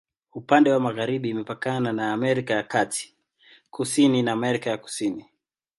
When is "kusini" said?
3.69-4.21, 4.77-5.25